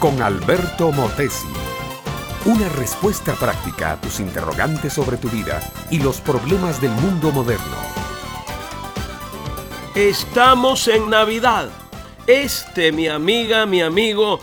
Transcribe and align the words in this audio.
con 0.00 0.20
Alberto 0.20 0.92
Motesi. 0.92 1.48
Una 2.44 2.68
respuesta 2.68 3.32
práctica 3.34 3.92
a 3.92 4.00
tus 4.00 4.20
interrogantes 4.20 4.92
sobre 4.92 5.16
tu 5.16 5.30
vida 5.30 5.62
y 5.90 5.98
los 5.98 6.20
problemas 6.20 6.78
del 6.78 6.90
mundo 6.90 7.32
moderno. 7.32 7.76
Estamos 9.94 10.88
en 10.88 11.08
Navidad. 11.08 11.70
Este, 12.26 12.92
mi 12.92 13.08
amiga, 13.08 13.64
mi 13.64 13.80
amigo, 13.80 14.40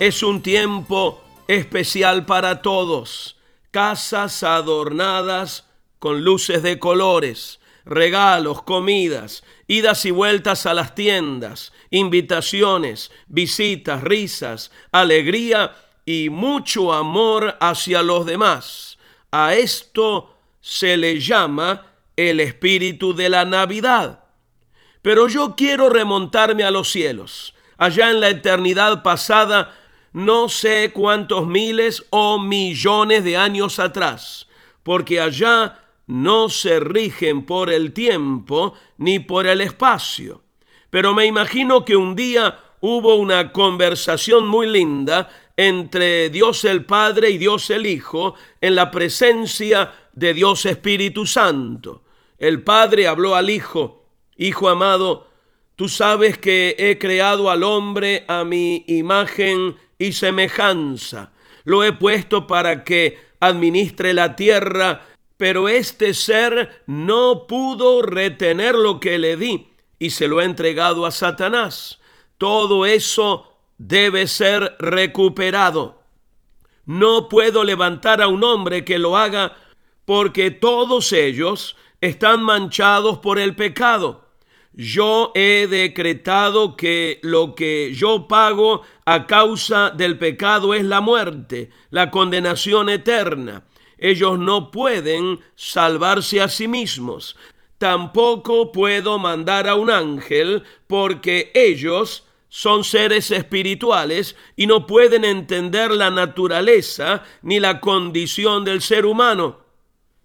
es 0.00 0.24
un 0.24 0.42
tiempo 0.42 1.22
especial 1.46 2.26
para 2.26 2.60
todos. 2.60 3.36
Casas 3.70 4.42
adornadas 4.42 5.64
con 6.00 6.24
luces 6.24 6.60
de 6.64 6.80
colores, 6.80 7.60
regalos, 7.84 8.62
comidas, 8.62 9.44
idas 9.66 10.04
y 10.04 10.10
vueltas 10.10 10.66
a 10.66 10.74
las 10.74 10.94
tiendas, 10.94 11.72
invitaciones, 11.90 13.10
visitas, 13.26 14.02
risas, 14.02 14.70
alegría 14.92 15.74
y 16.06 16.30
mucho 16.30 16.92
amor 16.92 17.56
hacia 17.60 18.02
los 18.02 18.26
demás. 18.26 18.98
A 19.30 19.54
esto 19.54 20.36
se 20.60 20.96
le 20.96 21.20
llama 21.20 21.86
el 22.16 22.40
espíritu 22.40 23.14
de 23.14 23.28
la 23.28 23.44
Navidad. 23.44 24.24
Pero 25.02 25.28
yo 25.28 25.54
quiero 25.56 25.90
remontarme 25.90 26.64
a 26.64 26.70
los 26.70 26.90
cielos. 26.90 27.54
Allá 27.76 28.10
en 28.10 28.20
la 28.20 28.30
eternidad 28.30 29.02
pasada, 29.02 29.74
no 30.12 30.48
sé 30.48 30.92
cuántos 30.94 31.46
miles 31.46 32.06
o 32.10 32.38
millones 32.38 33.24
de 33.24 33.36
años 33.36 33.78
atrás, 33.78 34.46
porque 34.82 35.20
allá 35.20 35.83
no 36.06 36.48
se 36.48 36.80
rigen 36.80 37.44
por 37.44 37.70
el 37.70 37.92
tiempo 37.92 38.74
ni 38.98 39.18
por 39.18 39.46
el 39.46 39.60
espacio. 39.60 40.42
Pero 40.90 41.14
me 41.14 41.26
imagino 41.26 41.84
que 41.84 41.96
un 41.96 42.14
día 42.14 42.58
hubo 42.80 43.16
una 43.16 43.52
conversación 43.52 44.46
muy 44.46 44.66
linda 44.66 45.30
entre 45.56 46.30
Dios 46.30 46.64
el 46.64 46.84
Padre 46.84 47.30
y 47.30 47.38
Dios 47.38 47.70
el 47.70 47.86
Hijo 47.86 48.34
en 48.60 48.74
la 48.74 48.90
presencia 48.90 49.92
de 50.12 50.34
Dios 50.34 50.66
Espíritu 50.66 51.26
Santo. 51.26 52.02
El 52.38 52.62
Padre 52.62 53.06
habló 53.06 53.36
al 53.36 53.50
Hijo, 53.50 54.04
Hijo 54.36 54.68
amado, 54.68 55.28
tú 55.76 55.88
sabes 55.88 56.38
que 56.38 56.74
he 56.78 56.98
creado 56.98 57.50
al 57.50 57.62
hombre 57.62 58.24
a 58.26 58.44
mi 58.44 58.84
imagen 58.88 59.76
y 59.98 60.12
semejanza. 60.12 61.32
Lo 61.64 61.84
he 61.84 61.92
puesto 61.92 62.46
para 62.46 62.84
que 62.84 63.18
administre 63.40 64.12
la 64.12 64.36
tierra 64.36 65.06
pero 65.36 65.68
este 65.68 66.14
ser 66.14 66.82
no 66.86 67.46
pudo 67.46 68.02
retener 68.02 68.74
lo 68.74 69.00
que 69.00 69.18
le 69.18 69.36
di 69.36 69.68
y 69.98 70.10
se 70.10 70.28
lo 70.28 70.38
ha 70.38 70.44
entregado 70.44 71.06
a 71.06 71.10
Satanás. 71.10 71.98
Todo 72.38 72.86
eso 72.86 73.52
debe 73.78 74.26
ser 74.26 74.76
recuperado. 74.78 76.02
No 76.86 77.28
puedo 77.28 77.64
levantar 77.64 78.20
a 78.20 78.28
un 78.28 78.44
hombre 78.44 78.84
que 78.84 78.98
lo 78.98 79.16
haga 79.16 79.56
porque 80.04 80.50
todos 80.50 81.12
ellos 81.12 81.76
están 82.00 82.42
manchados 82.42 83.18
por 83.18 83.38
el 83.38 83.56
pecado. 83.56 84.24
Yo 84.74 85.30
he 85.34 85.68
decretado 85.68 86.76
que 86.76 87.20
lo 87.22 87.54
que 87.54 87.92
yo 87.94 88.26
pago 88.26 88.82
a 89.04 89.26
causa 89.26 89.90
del 89.90 90.18
pecado 90.18 90.74
es 90.74 90.84
la 90.84 91.00
muerte, 91.00 91.70
la 91.90 92.10
condenación 92.10 92.88
eterna. 92.88 93.64
Ellos 94.04 94.38
no 94.38 94.70
pueden 94.70 95.40
salvarse 95.56 96.42
a 96.42 96.48
sí 96.48 96.68
mismos. 96.68 97.36
Tampoco 97.78 98.70
puedo 98.70 99.18
mandar 99.18 99.66
a 99.66 99.76
un 99.76 99.90
ángel 99.90 100.62
porque 100.86 101.50
ellos 101.54 102.26
son 102.50 102.84
seres 102.84 103.30
espirituales 103.30 104.36
y 104.56 104.66
no 104.66 104.86
pueden 104.86 105.24
entender 105.24 105.90
la 105.90 106.10
naturaleza 106.10 107.22
ni 107.40 107.60
la 107.60 107.80
condición 107.80 108.66
del 108.66 108.82
ser 108.82 109.06
humano. 109.06 109.60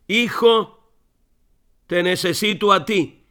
Hijo, 0.09 0.83
te 1.87 2.03
necesito 2.03 2.73
a 2.73 2.83
ti. 2.83 3.23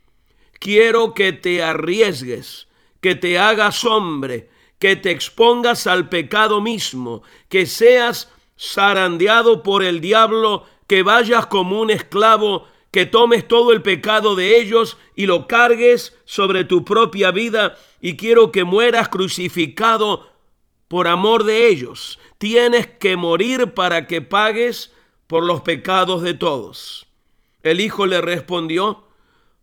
Quiero 0.58 1.12
que 1.12 1.34
te 1.34 1.62
arriesgues, 1.62 2.68
que 3.02 3.14
te 3.16 3.38
hagas 3.38 3.84
hombre, 3.84 4.48
que 4.78 4.96
te 4.96 5.10
expongas 5.10 5.86
al 5.86 6.08
pecado 6.08 6.62
mismo, 6.62 7.22
que 7.50 7.66
seas 7.66 8.32
zarandeado 8.58 9.62
por 9.62 9.82
el 9.82 10.00
diablo, 10.00 10.64
que 10.86 11.02
vayas 11.02 11.46
como 11.46 11.80
un 11.80 11.90
esclavo, 11.90 12.66
que 12.90 13.06
tomes 13.06 13.46
todo 13.46 13.72
el 13.72 13.82
pecado 13.82 14.34
de 14.34 14.58
ellos 14.58 14.96
y 15.14 15.26
lo 15.26 15.46
cargues 15.46 16.16
sobre 16.24 16.64
tu 16.64 16.84
propia 16.84 17.30
vida 17.30 17.76
y 18.00 18.16
quiero 18.16 18.50
que 18.50 18.64
mueras 18.64 19.08
crucificado 19.08 20.30
por 20.88 21.06
amor 21.06 21.44
de 21.44 21.68
ellos. 21.68 22.18
Tienes 22.38 22.86
que 22.86 23.16
morir 23.16 23.74
para 23.74 24.06
que 24.06 24.22
pagues 24.22 24.92
por 25.26 25.44
los 25.44 25.60
pecados 25.60 26.22
de 26.22 26.34
todos. 26.34 27.06
El 27.62 27.80
hijo 27.80 28.06
le 28.06 28.20
respondió, 28.20 29.04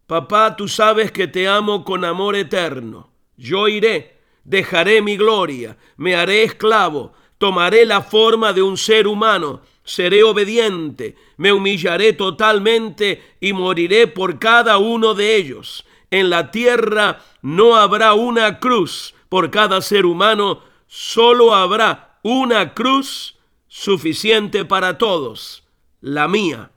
Papá, 0.06 0.56
tú 0.56 0.68
sabes 0.68 1.12
que 1.12 1.28
te 1.28 1.48
amo 1.48 1.84
con 1.84 2.06
amor 2.06 2.36
eterno. 2.36 3.10
Yo 3.38 3.68
iré, 3.68 4.20
dejaré 4.44 5.02
mi 5.02 5.18
gloria, 5.18 5.78
me 5.98 6.16
haré 6.16 6.44
esclavo, 6.44 7.14
tomaré 7.38 7.86
la 7.86 8.02
forma 8.02 8.54
de 8.54 8.62
un 8.62 8.78
ser 8.78 9.08
humano, 9.08 9.62
seré 9.84 10.24
obediente, 10.24 11.16
me 11.38 11.52
humillaré 11.52 12.14
totalmente 12.14 13.36
y 13.40 13.54
moriré 13.54 14.08
por 14.08 14.40
cada 14.40 14.78
uno 14.78 15.14
de 15.14 15.36
ellos. 15.36 15.86
En 16.12 16.30
la 16.30 16.52
tierra 16.52 17.24
no 17.42 17.76
habrá 17.76 18.14
una 18.14 18.60
cruz 18.60 19.14
por 19.30 19.52
cada 19.52 19.82
ser 19.82 20.06
humano, 20.06 20.62
solo 20.88 21.54
habrá 21.54 22.20
una 22.24 22.74
cruz 22.74 23.38
suficiente 23.68 24.66
para 24.66 24.98
todos, 24.98 25.64
la 26.02 26.28
mía. 26.28 26.72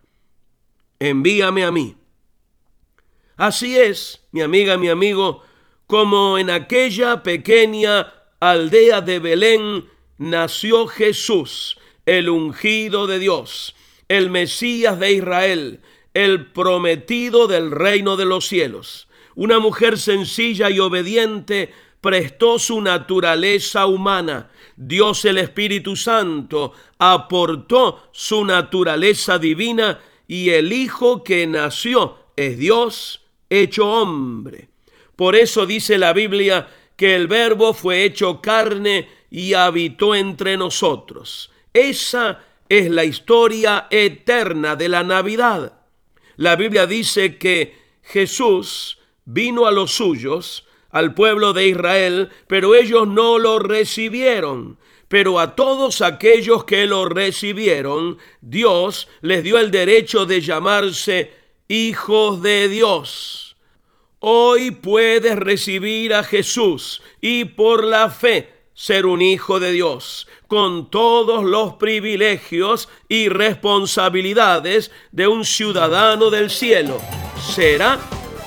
Envíame 0.98 1.64
a 1.64 1.70
mí. 1.70 1.96
Así 3.36 3.78
es, 3.78 4.26
mi 4.32 4.40
amiga, 4.40 4.76
mi 4.76 4.88
amigo, 4.88 5.44
como 5.86 6.38
en 6.38 6.50
aquella 6.50 7.22
pequeña 7.22 8.12
aldea 8.40 9.00
de 9.00 9.20
Belén, 9.20 9.88
nació 10.18 10.86
Jesús, 10.86 11.78
el 12.06 12.28
ungido 12.28 13.06
de 13.06 13.18
Dios, 13.18 13.74
el 14.08 14.30
Mesías 14.30 14.98
de 14.98 15.12
Israel, 15.12 15.80
el 16.14 16.46
prometido 16.46 17.46
del 17.46 17.70
reino 17.70 18.16
de 18.16 18.24
los 18.24 18.46
cielos. 18.46 19.08
Una 19.34 19.58
mujer 19.58 19.98
sencilla 19.98 20.68
y 20.70 20.80
obediente 20.80 21.72
prestó 22.00 22.58
su 22.58 22.80
naturaleza 22.80 23.86
humana. 23.86 24.50
Dios 24.76 25.24
el 25.24 25.38
Espíritu 25.38 25.96
Santo 25.96 26.72
aportó 26.98 28.08
su 28.12 28.44
naturaleza 28.44 29.38
divina 29.38 30.00
y 30.26 30.50
el 30.50 30.72
Hijo 30.72 31.24
que 31.24 31.46
nació 31.46 32.16
es 32.36 32.58
Dios 32.58 33.22
hecho 33.50 33.88
hombre. 33.88 34.68
Por 35.16 35.34
eso 35.34 35.66
dice 35.66 35.98
la 35.98 36.12
Biblia 36.12 36.68
que 36.96 37.14
el 37.14 37.26
Verbo 37.28 37.74
fue 37.74 38.04
hecho 38.04 38.40
carne 38.40 39.08
y 39.30 39.54
habitó 39.54 40.14
entre 40.14 40.56
nosotros. 40.56 41.50
Esa 41.72 42.44
es 42.68 42.90
la 42.90 43.04
historia 43.04 43.86
eterna 43.90 44.76
de 44.76 44.88
la 44.88 45.02
Navidad. 45.02 45.72
La 46.36 46.56
Biblia 46.56 46.86
dice 46.86 47.36
que 47.36 47.76
Jesús 48.02 48.98
vino 49.24 49.66
a 49.66 49.72
los 49.72 49.92
suyos, 49.92 50.66
al 50.90 51.14
pueblo 51.14 51.52
de 51.52 51.68
Israel, 51.68 52.30
pero 52.46 52.74
ellos 52.74 53.06
no 53.06 53.38
lo 53.38 53.58
recibieron. 53.58 54.78
Pero 55.08 55.40
a 55.40 55.54
todos 55.56 56.02
aquellos 56.02 56.64
que 56.64 56.86
lo 56.86 57.08
recibieron, 57.08 58.18
Dios 58.40 59.08
les 59.22 59.42
dio 59.42 59.58
el 59.58 59.70
derecho 59.70 60.26
de 60.26 60.40
llamarse 60.40 61.32
hijos 61.66 62.42
de 62.42 62.68
Dios. 62.68 63.56
Hoy 64.20 64.70
puedes 64.70 65.36
recibir 65.36 66.12
a 66.12 66.24
Jesús 66.24 67.02
y 67.20 67.44
por 67.44 67.84
la 67.84 68.10
fe 68.10 68.57
ser 68.78 69.06
un 69.06 69.20
hijo 69.20 69.58
de 69.58 69.72
Dios, 69.72 70.28
con 70.46 70.88
todos 70.88 71.42
los 71.42 71.75
privilegios 71.75 72.88
y 73.08 73.28
responsabilidades 73.28 74.92
de 75.10 75.26
un 75.26 75.44
ciudadano 75.44 76.30
del 76.30 76.48
cielo. 76.48 76.98
Será 77.40 77.98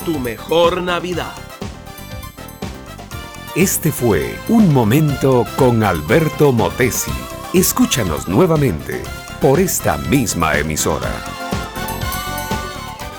tu 0.06 0.20
mejor 0.20 0.82
Navidad. 0.82 1.34
Este 3.58 3.92
fue 3.92 4.34
Un 4.48 4.74
Momento 4.74 5.46
con 5.58 5.84
Alberto 5.84 6.54
Motesi. 6.54 7.12
Escúchanos 7.54 8.30
nuevamente 8.30 9.04
por 9.42 9.60
esta 9.60 9.98
misma 9.98 10.58
emisora. 10.58 11.12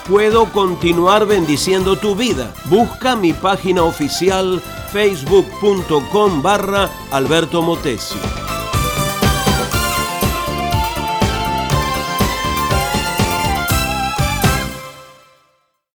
Puedo 0.09 0.51
continuar 0.51 1.27
bendiciendo 1.27 1.97
tu 1.97 2.17
vida. 2.17 2.55
Busca 2.71 3.17
mi 3.17 3.35
página 3.35 3.83
oficial 3.83 4.63
facebook.com 4.93 6.41
barra 6.43 6.89
Alberto 7.11 7.63
Motesi. 7.63 8.42